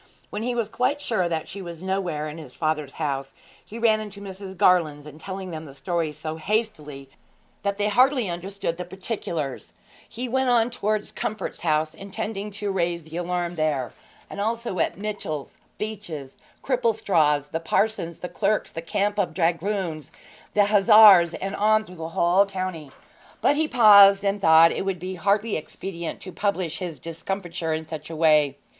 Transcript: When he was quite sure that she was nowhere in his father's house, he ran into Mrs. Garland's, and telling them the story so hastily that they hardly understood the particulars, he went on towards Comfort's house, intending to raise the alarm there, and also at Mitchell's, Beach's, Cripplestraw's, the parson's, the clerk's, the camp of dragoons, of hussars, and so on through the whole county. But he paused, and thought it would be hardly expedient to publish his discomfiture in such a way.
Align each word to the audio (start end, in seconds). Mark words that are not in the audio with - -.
When 0.31 0.41
he 0.41 0.55
was 0.55 0.67
quite 0.67 0.99
sure 0.99 1.29
that 1.29 1.47
she 1.47 1.61
was 1.61 1.83
nowhere 1.83 2.27
in 2.27 2.39
his 2.39 2.55
father's 2.55 2.93
house, 2.93 3.35
he 3.63 3.77
ran 3.77 3.99
into 3.99 4.19
Mrs. 4.19 4.57
Garland's, 4.57 5.05
and 5.05 5.21
telling 5.21 5.51
them 5.51 5.65
the 5.65 5.75
story 5.75 6.11
so 6.11 6.37
hastily 6.37 7.07
that 7.61 7.77
they 7.77 7.87
hardly 7.87 8.27
understood 8.27 8.77
the 8.77 8.83
particulars, 8.83 9.73
he 10.09 10.27
went 10.27 10.49
on 10.49 10.71
towards 10.71 11.11
Comfort's 11.11 11.59
house, 11.59 11.93
intending 11.93 12.49
to 12.49 12.71
raise 12.71 13.03
the 13.03 13.17
alarm 13.17 13.53
there, 13.53 13.93
and 14.27 14.41
also 14.41 14.79
at 14.79 14.97
Mitchell's, 14.97 15.59
Beach's, 15.77 16.35
Cripplestraw's, 16.63 17.49
the 17.51 17.59
parson's, 17.59 18.21
the 18.21 18.27
clerk's, 18.27 18.71
the 18.71 18.81
camp 18.81 19.19
of 19.19 19.35
dragoons, 19.35 20.11
of 20.55 20.67
hussars, 20.69 21.35
and 21.35 21.51
so 21.53 21.59
on 21.59 21.85
through 21.85 21.97
the 21.97 22.09
whole 22.09 22.47
county. 22.47 22.89
But 23.39 23.55
he 23.55 23.67
paused, 23.67 24.25
and 24.25 24.41
thought 24.41 24.71
it 24.71 24.83
would 24.83 24.97
be 24.97 25.13
hardly 25.13 25.57
expedient 25.57 26.21
to 26.21 26.31
publish 26.31 26.79
his 26.79 26.97
discomfiture 26.97 27.75
in 27.75 27.85
such 27.85 28.09
a 28.09 28.15
way. 28.15 28.57